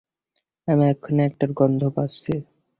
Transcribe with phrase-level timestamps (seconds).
[0.67, 2.33] আমি এখনই এটার গন্ধ পাচ্ছি।